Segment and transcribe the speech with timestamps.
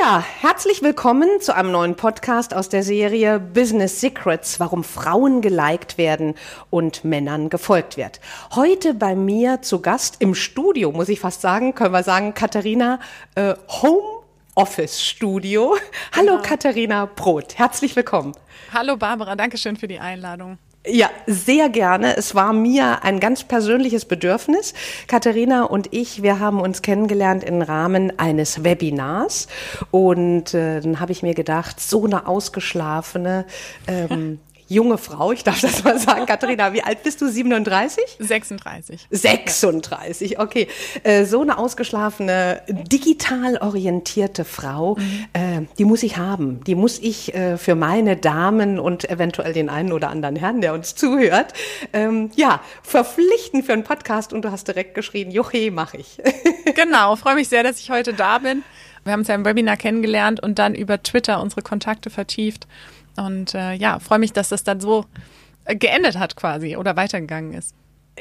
[0.00, 5.98] Ja, herzlich willkommen zu einem neuen Podcast aus der Serie Business Secrets, warum Frauen geliked
[5.98, 6.34] werden
[6.70, 8.20] und Männern gefolgt wird.
[8.54, 12.98] Heute bei mir zu Gast im Studio, muss ich fast sagen, können wir sagen, Katharina
[13.36, 15.76] äh, Home Office Studio.
[16.16, 16.42] Hallo genau.
[16.42, 18.32] Katharina Brot, herzlich willkommen.
[18.72, 20.58] Hallo Barbara, danke schön für die Einladung.
[20.86, 22.14] Ja, sehr gerne.
[22.16, 24.74] Es war mir ein ganz persönliches Bedürfnis.
[25.06, 29.48] Katharina und ich, wir haben uns kennengelernt im Rahmen eines Webinars.
[29.90, 33.46] Und äh, dann habe ich mir gedacht, so eine ausgeschlafene
[33.86, 36.26] ähm, junge Frau, ich darf das mal sagen.
[36.26, 37.28] Katharina, wie alt bist du?
[37.28, 38.02] 37?
[38.18, 39.06] 36.
[39.10, 40.68] 36, okay.
[41.02, 45.26] Äh, so eine ausgeschlafene, digital orientierte Frau, mhm.
[45.32, 46.62] äh, die muss ich haben.
[46.64, 50.74] Die muss ich äh, für meine Damen und eventuell den einen oder anderen Herrn, der
[50.74, 51.52] uns zuhört,
[51.92, 54.32] ähm, ja, verpflichten für einen Podcast.
[54.32, 56.20] Und du hast direkt geschrien, Joche, mach ich.
[56.74, 58.62] genau, freue mich sehr, dass ich heute da bin.
[59.04, 62.66] Wir haben uns ja im Webinar kennengelernt und dann über Twitter unsere Kontakte vertieft.
[63.16, 65.04] Und äh, ja, freue mich, dass das dann so
[65.64, 67.74] äh, geendet hat quasi oder weitergegangen ist.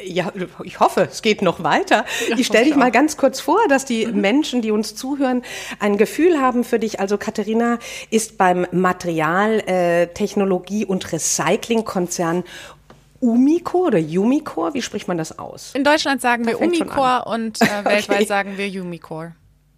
[0.04, 0.32] Ja,
[0.64, 2.04] ich hoffe, es geht noch weiter.
[2.36, 4.22] Ich stelle dich mal ganz kurz vor, dass die mhm.
[4.22, 5.44] Menschen, die uns zuhören,
[5.80, 7.00] ein Gefühl haben für dich.
[7.00, 7.78] Also Katharina
[8.10, 12.44] ist beim Materialtechnologie- äh, und Recyclingkonzern
[13.20, 15.72] Umicore oder Umicore, wie spricht man das aus?
[15.76, 18.26] In Deutschland sagen wir Umicore und äh, weltweit okay.
[18.26, 19.34] sagen wir Umicore.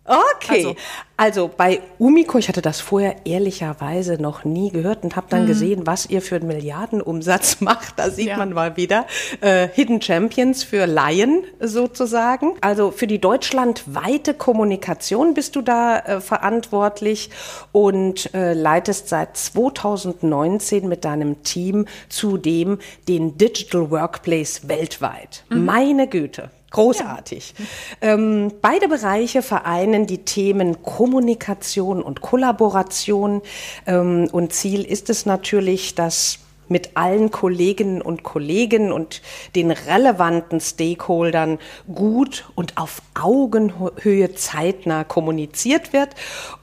[0.07, 0.75] Okay, also,
[1.17, 5.47] also, bei Umiko, ich hatte das vorher ehrlicherweise noch nie gehört und habe dann mhm.
[5.47, 7.97] gesehen, was ihr für einen Milliardenumsatz macht.
[7.97, 8.37] Da sieht ja.
[8.37, 9.07] man mal wieder
[9.41, 12.53] äh, Hidden Champions für Laien sozusagen.
[12.61, 17.31] Also für die deutschlandweite Kommunikation bist du da äh, verantwortlich
[17.71, 22.77] und äh, leitest seit 2019 mit deinem Team zudem
[23.07, 25.45] den Digital Workplace weltweit.
[25.49, 25.65] Mhm.
[25.65, 26.51] Meine Güte.
[26.75, 27.53] Großartig.
[27.57, 28.13] Ja.
[28.13, 33.41] Ähm, beide Bereiche vereinen die Themen Kommunikation und Kollaboration.
[33.87, 39.21] Ähm, und Ziel ist es natürlich, dass mit allen Kolleginnen und Kollegen und
[39.55, 41.59] den relevanten Stakeholdern
[41.93, 46.09] gut und auf Augenhöhe zeitnah kommuniziert wird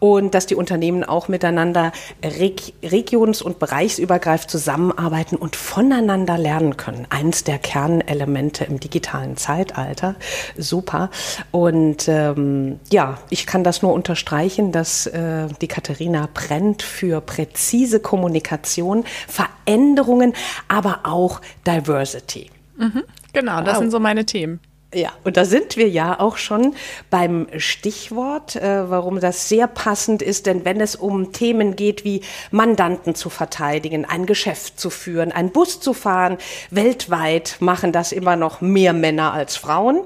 [0.00, 1.92] und dass die Unternehmen auch miteinander
[2.22, 7.06] reg regions- und bereichsübergreifend zusammenarbeiten und voneinander lernen können.
[7.10, 10.16] Eins der Kernelemente im digitalen Zeitalter.
[10.56, 11.10] Super.
[11.50, 18.00] Und ähm, ja, ich kann das nur unterstreichen, dass äh, die Katharina brennt für präzise
[18.00, 20.34] Kommunikation, Veränderung Veränderungen,
[20.68, 22.50] aber auch Diversity.
[22.76, 23.78] Mhm, genau, das wow.
[23.82, 24.60] sind so meine Themen.
[24.94, 26.74] Ja, und da sind wir ja auch schon
[27.08, 32.20] beim Stichwort, äh, warum das sehr passend ist, denn wenn es um Themen geht wie
[32.50, 36.36] Mandanten zu verteidigen, ein Geschäft zu führen, einen Bus zu fahren,
[36.70, 40.02] weltweit machen das immer noch mehr Männer als Frauen.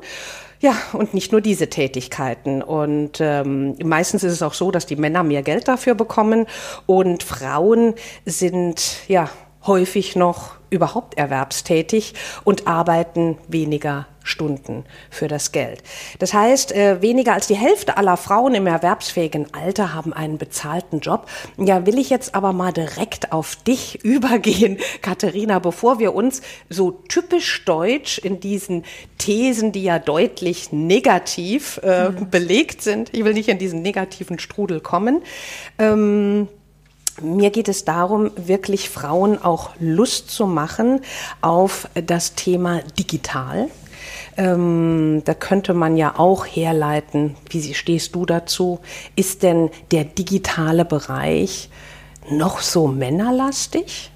[0.60, 2.62] Ja, und nicht nur diese Tätigkeiten.
[2.62, 6.46] Und ähm, meistens ist es auch so, dass die Männer mehr Geld dafür bekommen
[6.86, 7.94] und Frauen
[8.24, 9.28] sind ja
[9.66, 15.82] häufig noch überhaupt erwerbstätig und arbeiten weniger Stunden für das Geld.
[16.18, 20.98] Das heißt, äh, weniger als die Hälfte aller Frauen im erwerbsfähigen Alter haben einen bezahlten
[20.98, 21.28] Job.
[21.56, 26.90] Ja, will ich jetzt aber mal direkt auf dich übergehen, Katharina, bevor wir uns so
[26.90, 28.84] typisch deutsch in diesen
[29.18, 32.28] Thesen, die ja deutlich negativ äh, mhm.
[32.28, 35.22] belegt sind, ich will nicht in diesen negativen Strudel kommen.
[35.78, 36.48] Ähm,
[37.20, 41.00] mir geht es darum, wirklich Frauen auch Lust zu machen
[41.40, 43.68] auf das Thema digital.
[44.36, 48.80] Ähm, da könnte man ja auch herleiten, wie stehst du dazu?
[49.16, 51.70] Ist denn der digitale Bereich
[52.30, 54.10] noch so männerlastig?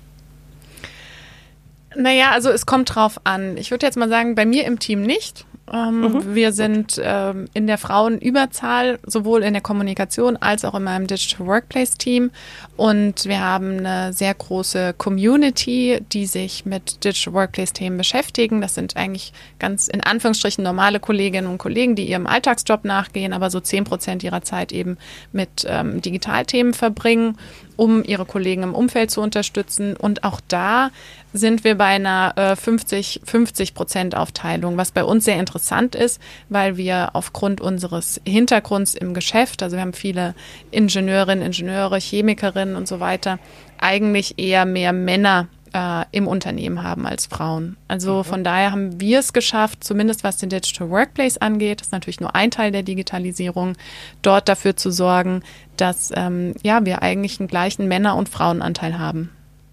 [1.97, 3.57] Naja, also es kommt drauf an.
[3.57, 5.47] Ich würde jetzt mal sagen, bei mir im Team nicht.
[5.73, 6.35] Ähm, mhm.
[6.35, 11.47] Wir sind ähm, in der Frauenüberzahl, sowohl in der Kommunikation als auch in meinem Digital
[11.47, 12.31] Workplace Team.
[12.77, 18.61] Und wir haben eine sehr große Community, die sich mit Digital Workplace Themen beschäftigen.
[18.61, 23.51] Das sind eigentlich ganz in Anführungsstrichen normale Kolleginnen und Kollegen, die ihrem Alltagsjob nachgehen, aber
[23.51, 24.99] so zehn Prozent ihrer Zeit eben
[25.33, 27.37] mit ähm, Digitalthemen verbringen
[27.81, 29.97] um ihre Kollegen im Umfeld zu unterstützen.
[29.97, 30.91] Und auch da
[31.33, 37.63] sind wir bei einer 50-50-Prozent-Aufteilung, äh, was bei uns sehr interessant ist, weil wir aufgrund
[37.63, 40.35] unseres Hintergrunds im Geschäft, also wir haben viele
[40.71, 43.39] Ingenieurinnen, Ingenieure, Chemikerinnen und so weiter,
[43.79, 47.77] eigentlich eher mehr Männer äh, im Unternehmen haben als Frauen.
[47.89, 48.25] Also mhm.
[48.25, 52.21] von daher haben wir es geschafft, zumindest was den Digital Workplace angeht, das ist natürlich
[52.21, 53.75] nur ein Teil der Digitalisierung,
[54.23, 55.43] dort dafür zu sorgen,
[55.77, 59.31] dass ähm, ja, wir eigentlich einen gleichen Männer- und Frauenanteil haben.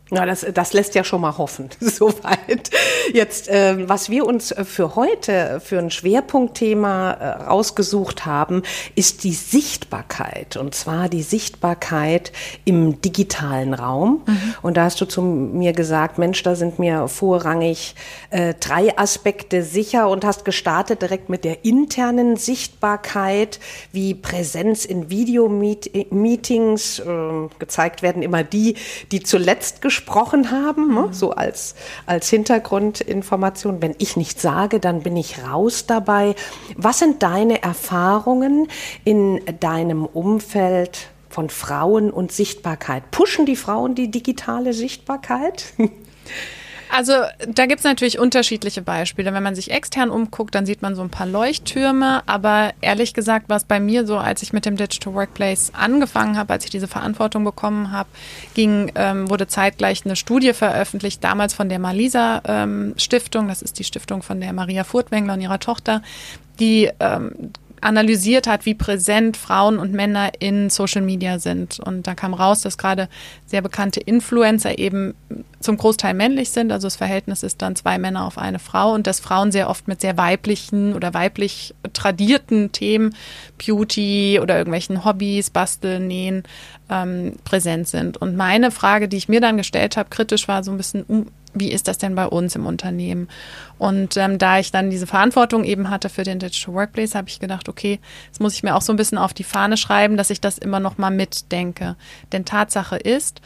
[0.10, 2.70] Ja, das, das lässt ja schon mal hoffen, soweit.
[3.14, 8.64] Jetzt, äh, was wir uns für heute für ein Schwerpunktthema äh, rausgesucht haben,
[8.96, 10.56] ist die Sichtbarkeit.
[10.56, 12.32] Und zwar die Sichtbarkeit
[12.64, 14.22] im digitalen Raum.
[14.26, 14.56] Mhm.
[14.62, 17.96] Und da hast du zu mir gesagt, Mensch, da sind mir vorrangig
[18.30, 23.60] äh, drei Aspekte sicher und hast gestartet direkt mit der internen Sichtbarkeit,
[23.92, 27.00] wie Präsenz in Videomeetings.
[27.00, 27.04] Äh,
[27.60, 28.76] gezeigt werden immer die,
[29.12, 31.10] die zuletzt gesprochen gesprochen haben, ne?
[31.12, 31.74] so als,
[32.06, 33.82] als Hintergrundinformation.
[33.82, 36.36] Wenn ich nicht sage, dann bin ich raus dabei.
[36.76, 38.68] Was sind deine Erfahrungen
[39.04, 43.10] in deinem Umfeld von Frauen und Sichtbarkeit?
[43.10, 45.74] Pushen die Frauen die digitale Sichtbarkeit?
[46.90, 47.14] Also
[47.48, 49.34] da gibt es natürlich unterschiedliche Beispiele.
[49.34, 52.24] Wenn man sich extern umguckt, dann sieht man so ein paar Leuchttürme.
[52.26, 56.38] Aber ehrlich gesagt war es bei mir so, als ich mit dem Digital Workplace angefangen
[56.38, 58.10] habe, als ich diese Verantwortung bekommen habe,
[58.54, 63.48] ging, ähm, wurde zeitgleich eine Studie veröffentlicht, damals von der Malisa ähm, Stiftung.
[63.48, 66.02] Das ist die Stiftung von der Maria Furtwängler und ihrer Tochter,
[66.60, 67.52] die ähm,
[67.82, 71.80] analysiert hat, wie präsent Frauen und Männer in Social Media sind.
[71.80, 73.10] Und da kam raus, dass gerade
[73.46, 75.14] sehr bekannte Influencer eben
[75.60, 76.72] zum Großteil männlich sind.
[76.72, 79.88] Also das Verhältnis ist dann zwei Männer auf eine Frau und dass Frauen sehr oft
[79.88, 83.16] mit sehr weiblichen oder weiblich tradierten Themen,
[83.58, 86.44] Beauty oder irgendwelchen Hobbys, Basteln, Nähen,
[86.90, 88.18] ähm, präsent sind.
[88.18, 91.72] Und meine Frage, die ich mir dann gestellt habe, kritisch war so ein bisschen, wie
[91.72, 93.28] ist das denn bei uns im Unternehmen?
[93.78, 97.40] Und ähm, da ich dann diese Verantwortung eben hatte für den Digital Workplace, habe ich
[97.40, 100.30] gedacht, okay, jetzt muss ich mir auch so ein bisschen auf die Fahne schreiben, dass
[100.30, 101.96] ich das immer noch mal mitdenke.
[102.32, 103.42] Denn Tatsache ist,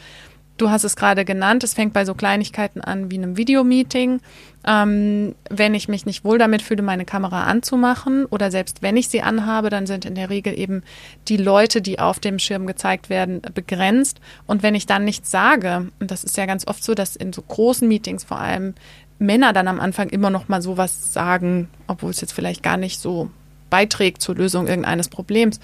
[0.62, 4.20] Du hast es gerade genannt, es fängt bei so Kleinigkeiten an wie einem Videomeeting.
[4.64, 9.08] Ähm, wenn ich mich nicht wohl damit fühle, meine Kamera anzumachen oder selbst wenn ich
[9.08, 10.84] sie anhabe, dann sind in der Regel eben
[11.26, 14.20] die Leute, die auf dem Schirm gezeigt werden, begrenzt.
[14.46, 17.32] Und wenn ich dann nichts sage, und das ist ja ganz oft so, dass in
[17.32, 18.74] so großen Meetings vor allem
[19.18, 23.00] Männer dann am Anfang immer noch mal sowas sagen, obwohl es jetzt vielleicht gar nicht
[23.00, 23.30] so
[23.68, 25.58] beiträgt zur Lösung irgendeines Problems,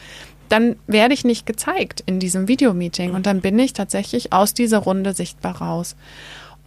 [0.49, 4.79] dann werde ich nicht gezeigt in diesem Videomeeting und dann bin ich tatsächlich aus dieser
[4.79, 5.97] Runde sichtbar raus.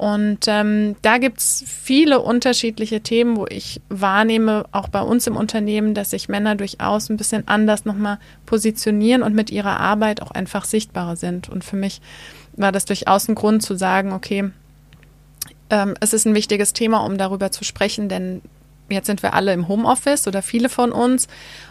[0.02, 5.94] Und ähm, da gibt's viele unterschiedliche Themen, wo ich wahrnehme, auch bei uns im Unternehmen,
[5.94, 8.18] dass sich Männer durchaus ein bisschen anders nochmal
[8.48, 11.50] positionieren und mit ihrer Arbeit auch einfach sichtbarer sind.
[11.50, 12.02] Und für mich
[12.54, 14.50] war das durchaus ein Grund zu sagen, okay,
[15.70, 18.42] ähm, es ist ein wichtiges Thema, um darüber zu sprechen, denn
[18.92, 21.28] jetzt sind wir alle im Homeoffice oder viele von uns.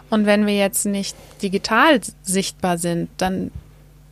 [0.09, 3.51] Und wenn wir jetzt nicht digital sichtbar sind, dann,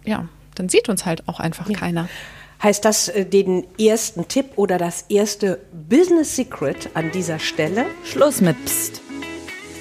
[0.06, 1.78] ja, dann sieht uns halt auch einfach ja.
[1.78, 2.08] keiner.
[2.62, 5.60] Heißt das äh, den ersten Tipp oder das erste
[5.90, 7.86] Business Secret an dieser Stelle?
[8.04, 9.02] Schluss mit Psst.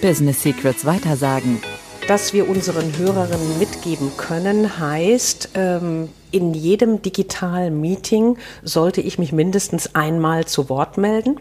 [0.00, 1.60] Business Secrets weitersagen.
[2.06, 9.32] Dass wir unseren Hörerinnen mitgeben können, heißt, ähm, in jedem digitalen Meeting sollte ich mich
[9.32, 11.40] mindestens einmal zu Wort melden.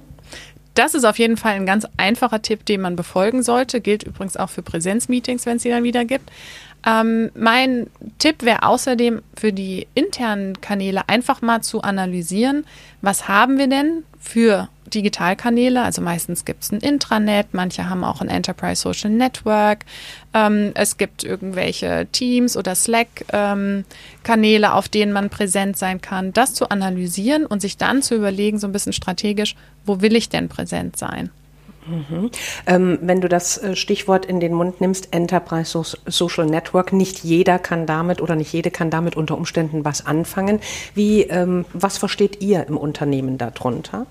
[0.77, 3.81] Das ist auf jeden Fall ein ganz einfacher Tipp, den man befolgen sollte.
[3.81, 6.31] Gilt übrigens auch für Präsenzmeetings, wenn es sie dann wieder gibt.
[6.87, 7.87] Ähm, mein
[8.17, 12.65] Tipp wäre außerdem für die internen Kanäle einfach mal zu analysieren,
[13.01, 15.81] was haben wir denn für Digitalkanäle.
[15.81, 19.79] Also meistens gibt es ein Intranet, manche haben auch ein Enterprise Social Network.
[20.33, 26.31] Ähm, es gibt irgendwelche Teams oder Slack-Kanäle, ähm, auf denen man präsent sein kann.
[26.31, 30.29] Das zu analysieren und sich dann zu überlegen, so ein bisschen strategisch, wo will ich
[30.29, 31.31] denn präsent sein?
[31.87, 32.31] Mhm.
[32.65, 37.59] Ähm, wenn du das äh, Stichwort in den Mund nimmst, Enterprise Social Network, nicht jeder
[37.59, 40.59] kann damit oder nicht jede kann damit unter Umständen was anfangen.
[40.93, 44.05] Wie, ähm, was versteht ihr im Unternehmen darunter?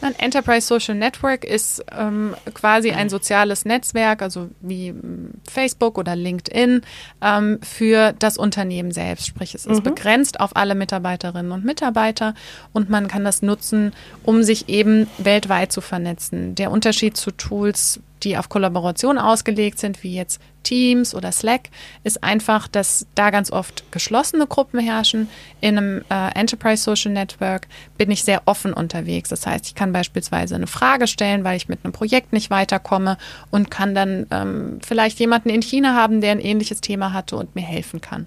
[0.00, 6.14] Ein Enterprise Social Network ist ähm, quasi ein soziales Netzwerk, also wie hm, Facebook oder
[6.14, 6.82] LinkedIn,
[7.22, 9.26] ähm, für das Unternehmen selbst.
[9.26, 9.84] Sprich, es ist mhm.
[9.84, 12.34] begrenzt auf alle Mitarbeiterinnen und Mitarbeiter
[12.72, 16.54] und man kann das nutzen, um sich eben weltweit zu vernetzen.
[16.54, 21.70] Der Unterschied zu Tools die auf Kollaboration ausgelegt sind, wie jetzt Teams oder Slack,
[22.02, 25.28] ist einfach, dass da ganz oft geschlossene Gruppen herrschen.
[25.60, 29.28] In einem äh, Enterprise Social Network bin ich sehr offen unterwegs.
[29.28, 33.16] Das heißt, ich kann beispielsweise eine Frage stellen, weil ich mit einem Projekt nicht weiterkomme
[33.52, 37.54] und kann dann ähm, vielleicht jemanden in China haben, der ein ähnliches Thema hatte und
[37.54, 38.26] mir helfen kann.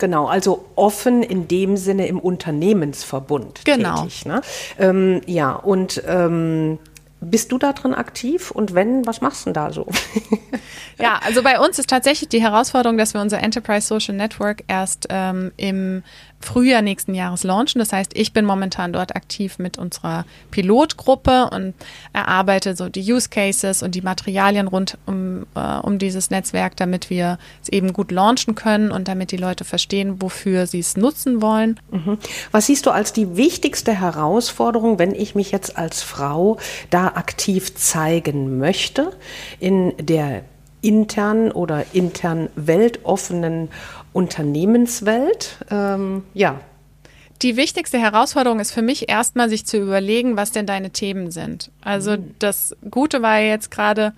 [0.00, 4.02] Genau, also offen in dem Sinne im Unternehmensverbund genau.
[4.02, 4.24] tätig.
[4.24, 4.40] Ne?
[4.78, 6.78] Ähm, ja, und ähm,
[7.20, 9.86] bist du da drin aktiv und wenn, was machst du denn da so?
[10.98, 15.06] ja, also bei uns ist tatsächlich die Herausforderung, dass wir unser Enterprise Social Network erst
[15.10, 16.02] ähm, im
[16.40, 17.78] Frühjahr nächsten Jahres launchen.
[17.78, 21.74] Das heißt, ich bin momentan dort aktiv mit unserer Pilotgruppe und
[22.12, 27.10] erarbeite so die Use Cases und die Materialien rund um, äh, um dieses Netzwerk, damit
[27.10, 31.42] wir es eben gut launchen können und damit die Leute verstehen, wofür sie es nutzen
[31.42, 31.78] wollen.
[31.90, 32.18] Mhm.
[32.52, 37.74] Was siehst du als die wichtigste Herausforderung, wenn ich mich jetzt als Frau da aktiv
[37.74, 39.12] zeigen möchte
[39.58, 40.42] in der
[40.82, 43.68] internen oder intern weltoffenen
[44.12, 45.58] Unternehmenswelt.
[45.70, 46.60] Ähm, ja.
[47.42, 51.70] Die wichtigste Herausforderung ist für mich erstmal, sich zu überlegen, was denn deine Themen sind.
[51.80, 52.34] Also mhm.
[52.38, 54.12] das Gute war jetzt gerade,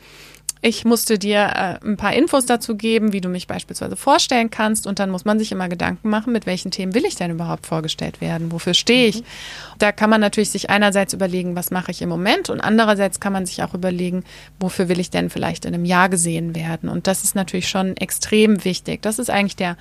[0.64, 4.86] ich musste dir äh, ein paar Infos dazu geben, wie du mich beispielsweise vorstellen kannst.
[4.86, 7.66] Und dann muss man sich immer Gedanken machen, mit welchen Themen will ich denn überhaupt
[7.66, 8.52] vorgestellt werden?
[8.52, 9.22] Wofür stehe ich?
[9.22, 9.26] Mhm.
[9.78, 12.48] Da kann man natürlich sich einerseits überlegen, was mache ich im Moment?
[12.48, 14.22] Und andererseits kann man sich auch überlegen,
[14.60, 16.88] wofür will ich denn vielleicht in einem Jahr gesehen werden?
[16.88, 19.02] Und das ist natürlich schon extrem wichtig.
[19.02, 19.76] Das ist eigentlich der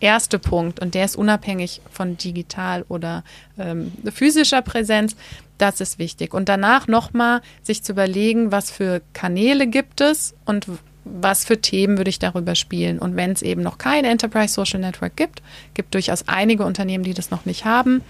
[0.00, 3.24] erste Punkt und der ist unabhängig von digital oder
[3.58, 5.16] ähm, physischer Präsenz.
[5.58, 6.34] Das ist wichtig.
[6.34, 10.66] Und danach nochmal sich zu überlegen, was für Kanäle gibt es und
[11.20, 12.98] was für Themen würde ich darüber spielen.
[12.98, 15.42] Und wenn es eben noch kein Enterprise Social Network gibt,
[15.74, 18.02] gibt durchaus einige Unternehmen, die das noch nicht haben,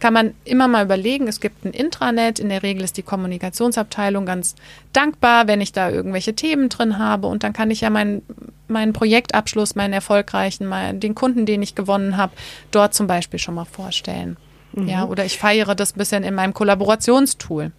[0.00, 4.26] kann man immer mal überlegen, es gibt ein Intranet, in der Regel ist die Kommunikationsabteilung
[4.26, 4.54] ganz
[4.92, 8.22] dankbar, wenn ich da irgendwelche Themen drin habe und dann kann ich ja meinen
[8.66, 12.32] meinen Projektabschluss, meinen erfolgreichen, meinen, den Kunden, den ich gewonnen habe,
[12.70, 14.36] dort zum Beispiel schon mal vorstellen.
[14.72, 14.88] Mhm.
[14.88, 17.72] Ja, oder ich feiere das ein bisschen in meinem Kollaborationstool.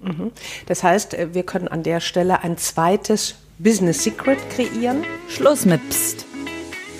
[0.00, 0.32] Mhm.
[0.66, 5.04] Das heißt, äh, wir können an der Stelle ein zweites Business Secret kreieren.
[5.28, 6.24] Schluss mit Psst.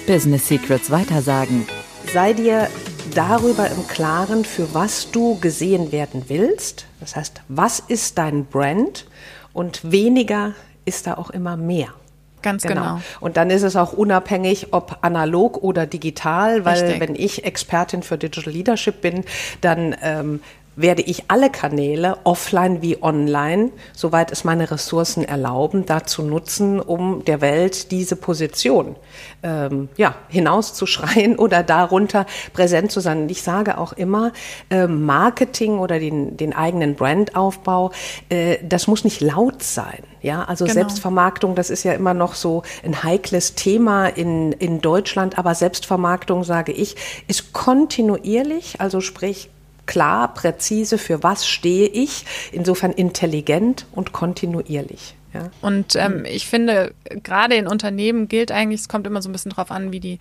[0.06, 1.66] Business Secrets weitersagen.
[2.12, 2.68] Sei dir
[3.14, 6.84] darüber im Klaren, für was du gesehen werden willst.
[7.00, 9.06] Das heißt, was ist dein Brand?
[9.54, 10.52] Und weniger
[10.84, 11.94] ist da auch immer mehr.
[12.42, 12.80] Ganz genau.
[12.82, 13.00] genau.
[13.20, 17.00] Und dann ist es auch unabhängig, ob analog oder digital, weil Richtig.
[17.00, 19.24] wenn ich Expertin für Digital Leadership bin,
[19.62, 20.40] dann ähm,
[20.80, 27.24] werde ich alle Kanäle, offline wie online, soweit es meine Ressourcen erlauben, dazu nutzen, um
[27.24, 28.96] der Welt diese Position
[29.42, 33.22] ähm, ja, hinauszuschreien oder darunter präsent zu sein.
[33.22, 34.32] Und ich sage auch immer,
[34.70, 37.92] äh, Marketing oder den, den eigenen Brandaufbau,
[38.28, 40.02] äh, das muss nicht laut sein.
[40.22, 40.74] Ja, also genau.
[40.74, 46.44] Selbstvermarktung, das ist ja immer noch so ein heikles Thema in, in Deutschland, aber Selbstvermarktung,
[46.44, 46.96] sage ich,
[47.26, 49.50] ist kontinuierlich, also sprich
[49.90, 55.16] klar, präzise, für was stehe ich, insofern intelligent und kontinuierlich.
[55.34, 55.50] Ja.
[55.62, 56.94] Und ähm, ich finde,
[57.24, 60.20] gerade in Unternehmen gilt eigentlich, es kommt immer so ein bisschen drauf an, wie die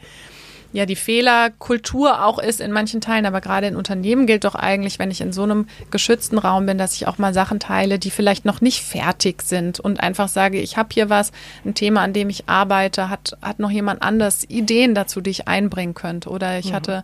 [0.72, 5.00] ja die Fehlerkultur auch ist in manchen Teilen, aber gerade in Unternehmen gilt doch eigentlich,
[5.00, 8.12] wenn ich in so einem geschützten Raum bin, dass ich auch mal Sachen teile, die
[8.12, 11.32] vielleicht noch nicht fertig sind und einfach sage, ich habe hier was,
[11.66, 15.48] ein Thema, an dem ich arbeite, hat, hat noch jemand anders Ideen dazu, die ich
[15.48, 16.76] einbringen könnte oder ich mhm.
[16.76, 17.04] hatte,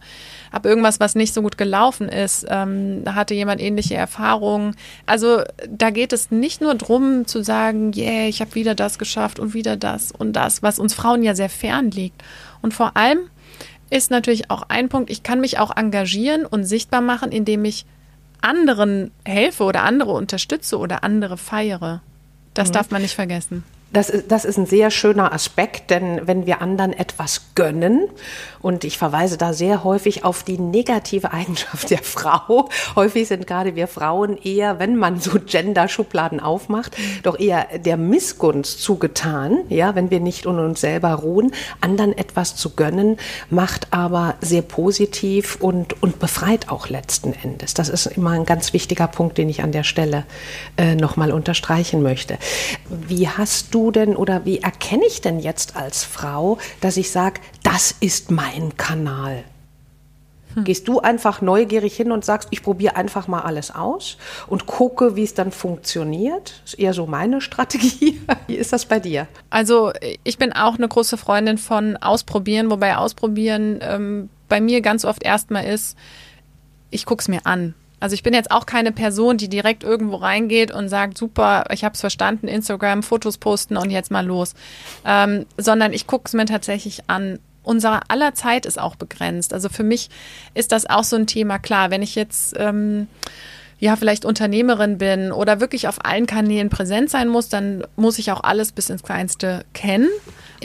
[0.52, 4.76] habe irgendwas, was nicht so gut gelaufen ist, ähm, hatte jemand ähnliche Erfahrungen.
[5.06, 9.40] Also da geht es nicht nur drum zu sagen, yeah, ich habe wieder das geschafft
[9.40, 12.24] und wieder das und das, was uns Frauen ja sehr fern liegt.
[12.62, 13.20] Und vor allem
[13.90, 17.86] ist natürlich auch ein Punkt, ich kann mich auch engagieren und sichtbar machen, indem ich
[18.42, 22.02] anderen helfe oder andere unterstütze oder andere feiere.
[22.54, 22.74] Das mhm.
[22.74, 23.64] darf man nicht vergessen.
[23.96, 28.10] Das ist, das ist ein sehr schöner Aspekt, denn wenn wir anderen etwas gönnen,
[28.66, 33.76] und ich verweise da sehr häufig auf die negative Eigenschaft der Frau, häufig sind gerade
[33.76, 40.10] wir Frauen eher, wenn man so Gender-Schubladen aufmacht, doch eher der Missgunst zugetan, ja, wenn
[40.10, 43.18] wir nicht in uns selber ruhen, anderen etwas zu gönnen,
[43.52, 47.76] macht aber sehr positiv und, und befreit auch letzten Endes.
[47.76, 50.24] Das ist immer ein ganz wichtiger Punkt, den ich an der Stelle
[50.76, 52.40] äh, nochmal unterstreichen möchte.
[52.90, 57.42] Wie hast du denn oder wie erkenne ich denn jetzt als Frau, dass ich sage,
[57.64, 59.44] das ist mein Kanal?
[60.56, 60.64] Hm.
[60.64, 65.16] Gehst du einfach neugierig hin und sagst, ich probiere einfach mal alles aus und gucke,
[65.16, 66.62] wie es dann funktioniert?
[66.64, 68.22] Das ist eher so meine Strategie.
[68.48, 69.28] Wie ist das bei dir?
[69.50, 69.92] Also
[70.24, 75.24] ich bin auch eine große Freundin von Ausprobieren, wobei Ausprobieren ähm, bei mir ganz oft
[75.24, 75.98] erstmal ist,
[76.90, 77.74] ich gucke es mir an.
[78.06, 81.84] Also ich bin jetzt auch keine Person, die direkt irgendwo reingeht und sagt, super, ich
[81.84, 84.54] habe es verstanden, Instagram, Fotos posten und jetzt mal los.
[85.04, 87.40] Ähm, sondern ich gucke es mir tatsächlich an.
[87.64, 89.56] Unsere aller Zeit ist auch begrenzt.
[89.56, 90.12] Also für mich
[90.54, 91.58] ist das auch so ein Thema.
[91.58, 93.08] Klar, wenn ich jetzt ähm,
[93.80, 98.32] ja vielleicht Unternehmerin bin oder wirklich auf allen Kanälen präsent sein muss, dann muss ich
[98.32, 100.10] auch alles bis ins Kleinste kennen.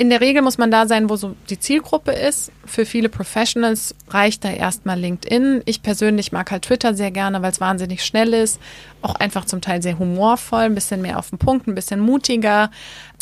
[0.00, 2.50] In der Regel muss man da sein, wo so die Zielgruppe ist.
[2.64, 5.60] Für viele Professionals reicht da erstmal LinkedIn.
[5.66, 8.58] Ich persönlich mag halt Twitter sehr gerne, weil es wahnsinnig schnell ist
[9.02, 12.70] auch einfach zum Teil sehr humorvoll, ein bisschen mehr auf den Punkt, ein bisschen mutiger.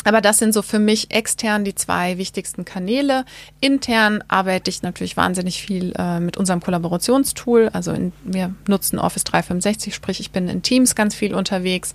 [0.05, 3.25] Aber das sind so für mich extern die zwei wichtigsten Kanäle.
[3.59, 7.69] Intern arbeite ich natürlich wahnsinnig viel äh, mit unserem Kollaborationstool.
[7.73, 11.93] Also in, wir nutzen Office 365, sprich ich bin in Teams ganz viel unterwegs.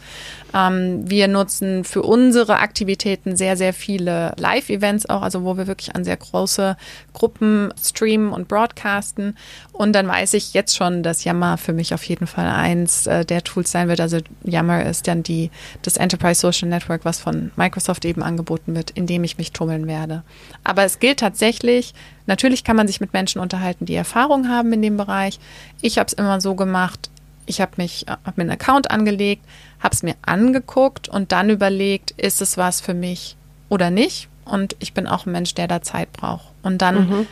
[0.53, 5.97] Ähm, wir nutzen für unsere Aktivitäten sehr, sehr viele Live-Events auch, also wo wir wirklich
[5.97, 6.76] an sehr große
[7.14, 9.38] Gruppen streamen und broadcasten.
[9.73, 13.25] Und dann weiß ich jetzt schon, dass Yammer für mich auf jeden Fall eins äh,
[13.25, 14.00] der Tools sein wird.
[14.00, 15.50] Also Yammer ist dann die,
[15.83, 19.87] das Enterprise Social Network, was von Microsoft eben angeboten wird, in dem ich mich tummeln
[19.87, 20.23] werde.
[20.62, 21.93] Aber es gilt tatsächlich,
[22.26, 25.38] natürlich kann man sich mit Menschen unterhalten, die Erfahrung haben in dem Bereich.
[25.83, 27.11] Ich habe es immer so gemacht,
[27.47, 29.45] ich habe mich, hab mir einen Account angelegt,
[29.81, 33.37] habe es mir angeguckt und dann überlegt, ist es was für mich
[33.69, 34.28] oder nicht?
[34.45, 36.47] Und ich bin auch ein Mensch, der da Zeit braucht.
[36.62, 37.26] Und dann mhm.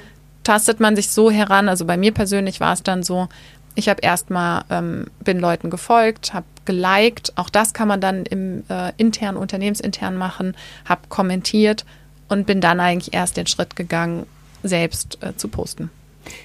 [0.45, 1.69] tastet man sich so heran.
[1.69, 3.29] Also bei mir persönlich war es dann so,
[3.75, 8.65] ich habe erstmal, ähm, bin Leuten gefolgt, habe geliked, auch das kann man dann im
[8.69, 11.85] äh, internen, unternehmensintern machen, habe kommentiert
[12.29, 14.27] und bin dann eigentlich erst den Schritt gegangen,
[14.63, 15.91] selbst äh, zu posten.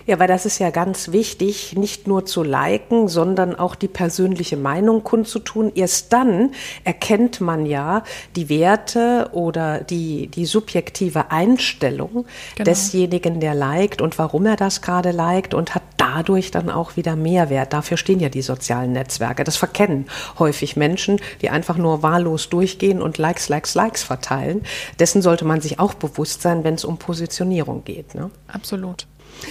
[0.06, 4.58] Ja, weil das ist ja ganz wichtig, nicht nur zu liken, sondern auch die persönliche
[4.58, 5.72] Meinung kundzutun.
[5.76, 6.52] Erst dann
[6.84, 8.04] erkennt man ja
[8.36, 12.66] die Werte oder die, die subjektive Einstellung genau.
[12.66, 17.16] desjenigen, der liked und warum er das gerade liked und hat dadurch dann auch wieder
[17.16, 17.74] Mehrwert.
[17.74, 19.44] Dafür stehen ja die sozialen Netzwerke.
[19.44, 20.06] Das verkennen
[20.40, 24.64] häufig Menschen, die einfach nur wahllos durchgehen und Likes, Likes, Likes verteilen.
[25.00, 28.16] Dessen sollte man sich auch bewusst sein, wenn es um Positionierung geht.
[28.16, 28.32] Ne?
[28.48, 29.06] Absolut.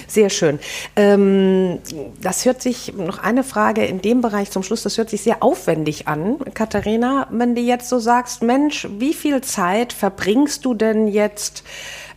[0.06, 0.59] Sehr schön.
[0.95, 1.78] Ähm,
[2.21, 5.42] das hört sich, noch eine Frage in dem Bereich zum Schluss, das hört sich sehr
[5.42, 6.38] aufwendig an.
[6.54, 11.64] Katharina, wenn du jetzt so sagst, Mensch, wie viel Zeit verbringst du denn jetzt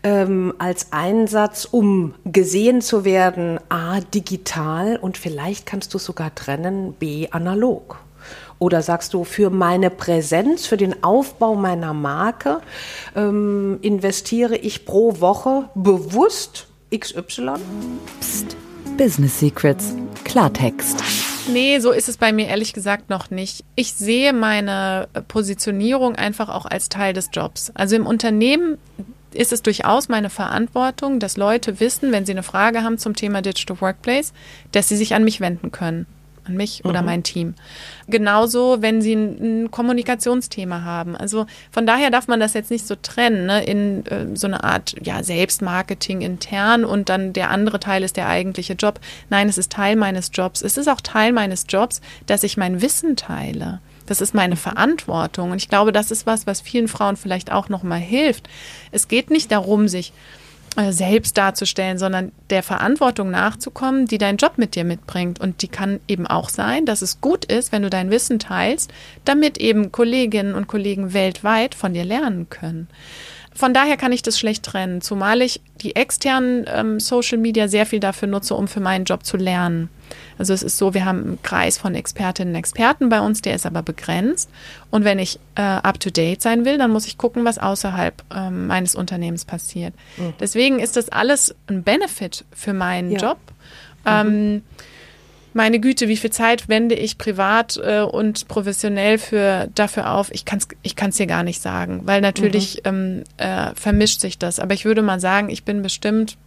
[0.03, 6.93] ähm, als Einsatz, um gesehen zu werden, a, digital und vielleicht kannst du sogar trennen,
[6.93, 7.99] b, analog?
[8.59, 12.59] Oder sagst du, für meine Präsenz, für den Aufbau meiner Marke
[13.15, 17.53] ähm, investiere ich pro Woche bewusst XY?
[18.19, 18.57] Psst.
[18.97, 19.93] Business Secrets.
[20.23, 21.03] Klartext.
[21.51, 23.63] Nee, so ist es bei mir ehrlich gesagt noch nicht.
[23.75, 27.71] Ich sehe meine Positionierung einfach auch als Teil des Jobs.
[27.75, 28.77] Also im Unternehmen
[29.33, 33.41] ist es durchaus meine Verantwortung, dass Leute wissen, wenn sie eine Frage haben zum Thema
[33.41, 34.33] Digital Workplace,
[34.71, 36.07] dass sie sich an mich wenden können
[36.45, 36.89] an mich mhm.
[36.89, 37.55] oder mein Team.
[38.07, 41.15] Genauso, wenn sie ein, ein, Kommunikationsthema haben.
[41.15, 44.63] Also von daher darf man das jetzt nicht so trennen, ne, in äh, so eine
[44.63, 48.99] Art ja, Selbstmarketing intern und dann der andere Teil ist der eigentliche Job.
[49.29, 50.61] Nein, es ist Teil meines Jobs.
[50.61, 53.79] Es ist auch Teil meines Jobs, dass ich mein Wissen teile.
[54.09, 55.51] Das ist meine Verantwortung.
[55.51, 58.49] Und ich glaube, das ist was, was vielen Frauen vielleicht auch nochmal hilft.
[58.91, 60.13] Es geht nicht darum, sich
[60.89, 65.39] selbst darzustellen, sondern der Verantwortung nachzukommen, die dein Job mit dir mitbringt.
[65.39, 68.91] Und die kann eben auch sein, dass es gut ist, wenn du dein Wissen teilst,
[69.25, 72.87] damit eben Kolleginnen und Kollegen weltweit von dir lernen können.
[73.59, 77.85] Von daher kann ich das schlecht trennen, zumal ich die externen ähm, Social Media sehr
[77.85, 79.89] viel dafür nutze, um für meinen Job zu lernen.
[80.37, 83.55] Also es ist so, wir haben einen Kreis von Expertinnen und Experten bei uns, der
[83.55, 84.49] ist aber begrenzt.
[84.91, 88.95] Und wenn ich äh, up-to-date sein will, dann muss ich gucken, was außerhalb ähm, meines
[88.95, 89.93] Unternehmens passiert.
[90.15, 90.35] Mhm.
[90.39, 93.19] Deswegen ist das alles ein Benefit für meinen ja.
[93.19, 93.39] Job.
[94.05, 94.61] Ähm, mhm.
[95.53, 100.31] Meine Güte, wie viel Zeit wende ich privat äh, und professionell für, dafür auf?
[100.31, 102.89] Ich kann es ich kann's dir gar nicht sagen, weil natürlich mhm.
[102.89, 104.59] ähm, äh, vermischt sich das.
[104.59, 106.37] Aber ich würde mal sagen, ich bin bestimmt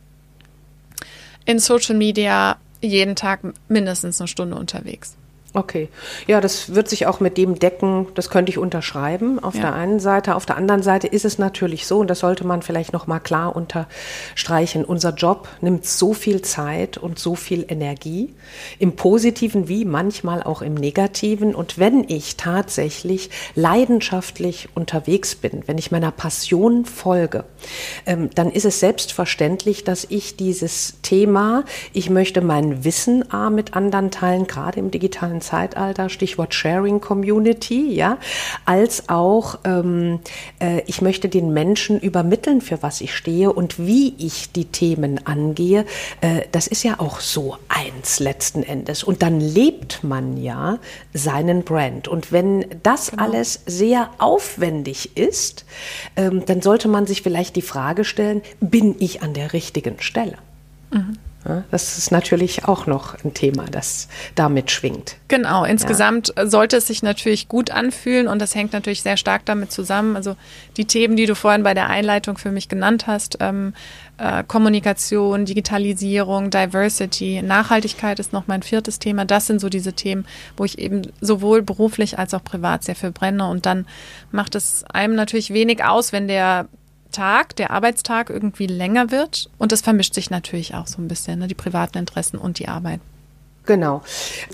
[1.45, 5.17] in Social Media jeden Tag mindestens eine Stunde unterwegs.
[5.55, 5.91] Okay.
[6.27, 9.61] Ja, das wird sich auch mit dem decken, das könnte ich unterschreiben auf ja.
[9.61, 10.35] der einen Seite.
[10.35, 13.55] Auf der anderen Seite ist es natürlich so, und das sollte man vielleicht nochmal klar
[13.55, 18.35] unterstreichen, unser Job nimmt so viel Zeit und so viel Energie,
[18.79, 21.55] im positiven wie manchmal auch im negativen.
[21.55, 27.45] Und wenn ich tatsächlich leidenschaftlich unterwegs bin, wenn ich meiner Passion folge,
[28.07, 33.75] ähm, dann ist es selbstverständlich, dass ich dieses Thema, ich möchte mein Wissen A mit
[33.77, 38.19] anderen teilen, gerade im digitalen Zeitalter, Stichwort Sharing Community, ja,
[38.65, 40.21] als auch ähm,
[40.61, 45.27] äh, ich möchte den Menschen übermitteln, für was ich stehe und wie ich die Themen
[45.27, 45.85] angehe.
[46.21, 49.03] Äh, das ist ja auch so eins letzten Endes.
[49.03, 50.79] Und dann lebt man ja
[51.13, 52.09] seinen Brand.
[52.09, 53.25] Und wenn das genau.
[53.25, 55.65] alles sehr aufwendig ist,
[56.17, 60.37] ähm, dann sollte man sich vielleicht die Frage stellen, bin ich an der richtigen Stelle?
[60.91, 61.19] Mhm.
[61.71, 65.17] Das ist natürlich auch noch ein Thema, das damit schwingt.
[65.29, 66.47] Genau, insgesamt ja.
[66.47, 70.15] sollte es sich natürlich gut anfühlen und das hängt natürlich sehr stark damit zusammen.
[70.15, 70.37] Also
[70.77, 73.75] die Themen, die du vorhin bei der Einleitung für mich genannt hast, ähm,
[74.19, 79.25] äh, Kommunikation, Digitalisierung, Diversity, Nachhaltigkeit ist noch mein viertes Thema.
[79.25, 80.27] Das sind so diese Themen,
[80.57, 83.87] wo ich eben sowohl beruflich als auch privat sehr viel brenne und dann
[84.31, 86.69] macht es einem natürlich wenig aus, wenn der
[87.13, 89.51] Tag, der Arbeitstag irgendwie länger wird.
[89.59, 92.69] Und das vermischt sich natürlich auch so ein bisschen, ne, die privaten Interessen und die
[92.69, 93.01] Arbeit.
[93.65, 94.03] Genau.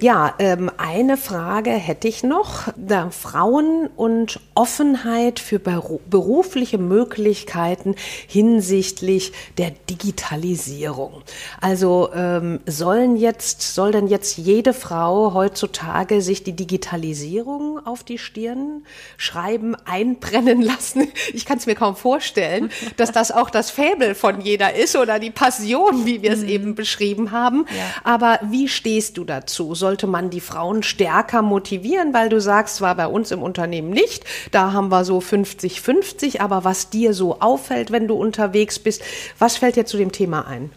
[0.01, 2.69] Ja, ähm, eine Frage hätte ich noch.
[2.77, 7.95] Da Frauen und Offenheit für berufliche Möglichkeiten
[8.27, 11.23] hinsichtlich der Digitalisierung.
[11.59, 18.19] Also ähm, sollen jetzt, soll denn jetzt jede Frau heutzutage sich die Digitalisierung auf die
[18.19, 18.85] Stirn
[19.17, 21.09] schreiben, einbrennen lassen?
[21.35, 25.19] Ich kann es mir kaum vorstellen, dass das auch das Fäbel von jeder ist oder
[25.19, 26.49] die Passion, wie wir es mhm.
[26.49, 27.67] eben beschrieben haben.
[27.69, 27.85] Ja.
[28.03, 29.77] Aber wie steht stehst du dazu?
[29.77, 32.13] Sollte man die Frauen stärker motivieren?
[32.13, 34.25] Weil du sagst, war bei uns im Unternehmen nicht.
[34.51, 36.41] Da haben wir so 50-50.
[36.41, 39.03] Aber was dir so auffällt, wenn du unterwegs bist,
[39.39, 40.73] was fällt dir zu dem Thema ein?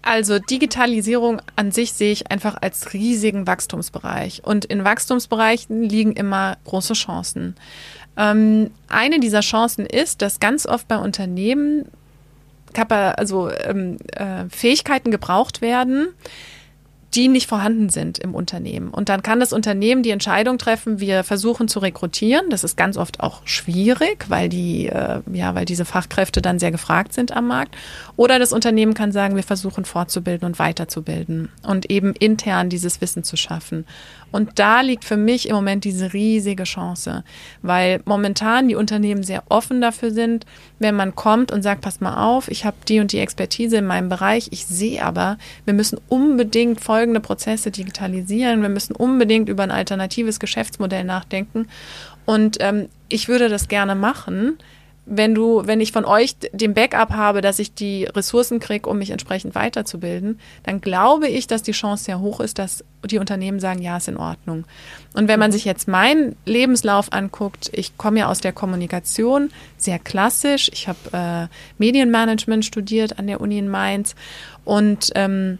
[0.00, 4.40] Also Digitalisierung an sich sehe ich einfach als riesigen Wachstumsbereich.
[4.42, 7.56] Und in Wachstumsbereichen liegen immer große Chancen.
[8.16, 11.84] Ähm, eine dieser Chancen ist, dass ganz oft bei Unternehmen
[12.72, 16.14] also ähm, äh, Fähigkeiten gebraucht werden,
[17.14, 18.90] die nicht vorhanden sind im Unternehmen.
[18.90, 22.50] Und dann kann das Unternehmen die Entscheidung treffen, wir versuchen zu rekrutieren.
[22.50, 26.70] Das ist ganz oft auch schwierig, weil die, äh, ja, weil diese Fachkräfte dann sehr
[26.70, 27.76] gefragt sind am Markt.
[28.16, 33.24] Oder das Unternehmen kann sagen, wir versuchen fortzubilden und weiterzubilden und eben intern dieses Wissen
[33.24, 33.86] zu schaffen.
[34.32, 37.24] Und da liegt für mich im Moment diese riesige Chance,
[37.62, 40.46] weil momentan die Unternehmen sehr offen dafür sind,
[40.78, 43.86] wenn man kommt und sagt, pass mal auf, ich habe die und die Expertise in
[43.86, 49.62] meinem Bereich, ich sehe aber, wir müssen unbedingt folgende Prozesse digitalisieren, wir müssen unbedingt über
[49.62, 51.66] ein alternatives Geschäftsmodell nachdenken.
[52.24, 54.58] Und ähm, ich würde das gerne machen
[55.12, 58.98] wenn du, wenn ich von euch den Backup habe, dass ich die Ressourcen kriege, um
[58.98, 63.58] mich entsprechend weiterzubilden, dann glaube ich, dass die Chance sehr hoch ist, dass die Unternehmen
[63.58, 64.64] sagen, ja, ist in Ordnung.
[65.12, 65.54] Und wenn man mhm.
[65.54, 70.70] sich jetzt meinen Lebenslauf anguckt, ich komme ja aus der Kommunikation, sehr klassisch.
[70.72, 74.14] Ich habe äh, Medienmanagement studiert an der Uni in Mainz
[74.64, 75.58] und ähm,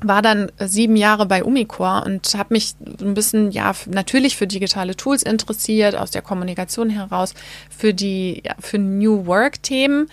[0.00, 4.96] war dann sieben Jahre bei Umicore und habe mich ein bisschen, ja, natürlich für digitale
[4.96, 7.34] Tools interessiert, aus der Kommunikation heraus,
[7.76, 10.08] für die, ja, für New Work-Themen.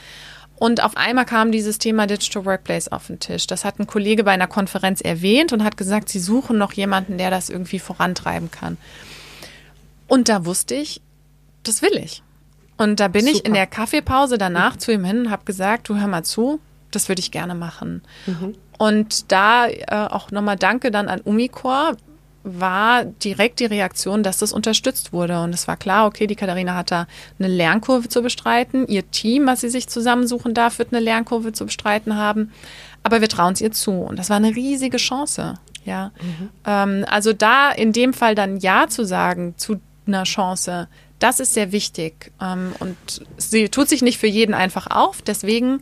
[0.58, 3.45] Und auf einmal kam dieses Thema Digital Workplace auf den Tisch.
[3.45, 7.17] Das hat ein Kollege bei einer Konferenz erwähnt und hat gesagt, sie suchen noch jemanden,
[7.17, 8.78] der das irgendwie vorantreiben kann.
[10.08, 11.02] Und da wusste ich,
[11.63, 12.24] das will ich.
[12.78, 13.38] Und da bin Super.
[13.38, 14.80] ich in der Kaffeepause danach mhm.
[14.80, 16.60] zu ihm hin und habe gesagt, du hör mal zu,
[16.91, 18.02] das würde ich gerne machen.
[18.26, 18.56] Mhm.
[18.77, 21.95] Und da äh, auch nochmal Danke dann an Umicore
[22.45, 25.41] war direkt die Reaktion, dass das unterstützt wurde.
[25.41, 27.07] Und es war klar, okay, die Katharina hat da
[27.39, 28.88] eine Lernkurve zu bestreiten.
[28.88, 32.51] Ihr Team, was sie sich zusammensuchen darf, wird eine Lernkurve zu bestreiten haben.
[33.01, 33.93] Aber wir trauen es ihr zu.
[33.93, 35.55] Und das war eine riesige Chance.
[35.85, 36.11] Ja.
[36.21, 36.49] Mhm.
[36.65, 41.55] Ähm, also da in dem Fall dann Ja zu sagen zu einer Chance, das ist
[41.55, 42.31] sehr wichtig.
[42.39, 42.95] Ähm, und
[43.38, 45.23] sie tut sich nicht für jeden einfach auf.
[45.23, 45.81] Deswegen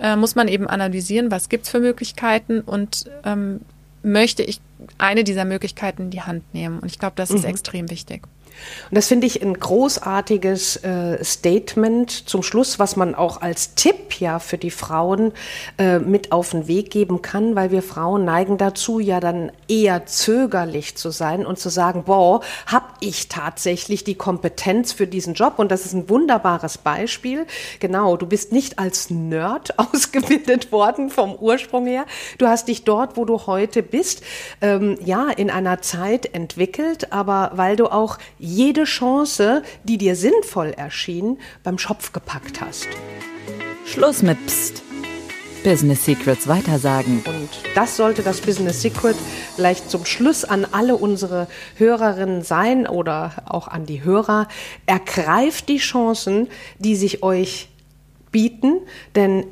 [0.00, 3.60] äh, muss man eben analysieren, was gibt es für Möglichkeiten und ähm,
[4.02, 4.60] möchte ich
[4.96, 6.78] eine dieser Möglichkeiten in die Hand nehmen.
[6.78, 7.50] Und ich glaube, das ist mhm.
[7.50, 8.22] extrem wichtig.
[8.90, 14.20] Und das finde ich ein großartiges äh, Statement zum Schluss, was man auch als Tipp
[14.20, 15.32] ja für die Frauen
[15.78, 20.06] äh, mit auf den Weg geben kann, weil wir Frauen neigen dazu, ja dann eher
[20.06, 25.54] zögerlich zu sein und zu sagen, boah, habe ich tatsächlich die Kompetenz für diesen Job?
[25.58, 27.46] Und das ist ein wunderbares Beispiel.
[27.80, 32.06] Genau, du bist nicht als Nerd ausgebildet worden vom Ursprung her.
[32.38, 34.22] Du hast dich dort, wo du heute bist,
[34.60, 40.72] ähm, ja, in einer Zeit entwickelt, aber weil du auch jede Chance, die dir sinnvoll
[40.76, 42.88] erschien, beim Schopf gepackt hast.
[43.84, 44.82] Schluss mit Psst.
[45.64, 47.22] Business Secrets weitersagen.
[47.26, 49.16] Und das sollte das Business Secret
[49.56, 54.48] vielleicht zum Schluss an alle unsere Hörerinnen sein oder auch an die Hörer.
[54.86, 57.68] Ergreift die Chancen, die sich euch
[58.30, 58.80] bieten,
[59.14, 59.46] denn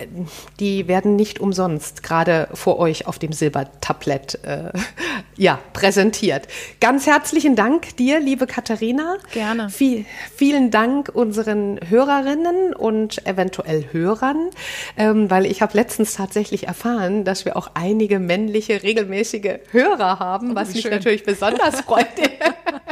[0.60, 4.70] die werden nicht umsonst gerade vor euch auf dem Silbertablett äh,
[5.36, 6.48] ja, präsentiert.
[6.80, 9.16] Ganz herzlichen Dank dir, liebe Katharina.
[9.32, 9.70] Gerne.
[9.70, 14.50] Viel, vielen Dank unseren Hörerinnen und eventuell Hörern,
[14.96, 20.52] ähm, weil ich habe letztens tatsächlich erfahren, dass wir auch einige männliche regelmäßige Hörer haben,
[20.52, 22.06] oh, was mich natürlich besonders freut.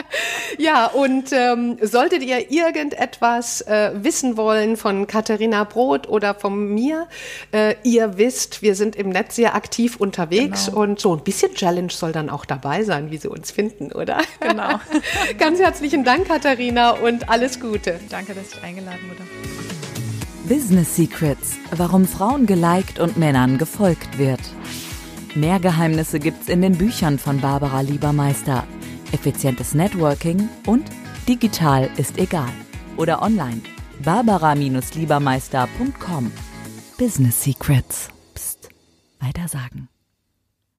[0.59, 7.09] Ja, und ähm, solltet ihr irgendetwas äh, wissen wollen von Katharina Brot oder von mir,
[7.53, 10.81] äh, ihr wisst, wir sind im Netz sehr aktiv unterwegs genau.
[10.81, 14.18] und so ein bisschen Challenge soll dann auch dabei sein, wie sie uns finden, oder?
[14.40, 14.81] Genau.
[15.38, 17.98] Ganz herzlichen Dank, Katharina, und alles Gute.
[18.11, 19.22] Danke, dass ich eingeladen wurde.
[20.48, 24.40] Business Secrets, warum Frauen geliked und Männern gefolgt wird.
[25.35, 28.64] Mehr Geheimnisse gibt's in den Büchern von Barbara Liebermeister.
[29.14, 30.85] Effizientes Networking und
[31.29, 32.50] digital ist egal.
[32.96, 33.61] Oder online.
[34.05, 36.33] Barbara-Liebermeister.com.
[36.98, 38.09] Business Secrets.
[38.35, 38.70] Psst.
[39.20, 39.88] Weiter sagen.